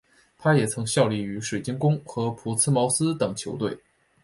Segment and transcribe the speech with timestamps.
[0.35, 3.77] 他也曾效力于水晶宫和朴茨茅斯等球队。